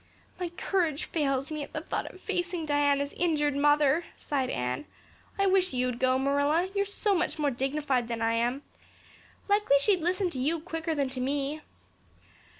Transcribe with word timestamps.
"My 0.39 0.49
courage 0.57 1.03
fails 1.05 1.51
me 1.51 1.61
at 1.61 1.73
the 1.73 1.81
thought 1.81 2.07
of 2.11 2.19
facing 2.19 2.65
Diana's 2.65 3.13
injured 3.13 3.55
mother," 3.55 4.03
sighed 4.17 4.49
Anne. 4.49 4.85
"I 5.37 5.45
wish 5.45 5.75
you'd 5.75 5.99
go, 5.99 6.17
Marilla. 6.17 6.69
You're 6.73 6.87
so 6.87 7.13
much 7.13 7.37
more 7.37 7.51
dignified 7.51 8.07
than 8.07 8.19
I 8.19 8.33
am. 8.33 8.63
Likely 9.47 9.77
she'd 9.77 10.01
listen 10.01 10.31
to 10.31 10.39
you 10.39 10.59
quicker 10.59 10.95
than 10.95 11.09
to 11.09 11.21
me." 11.21 11.61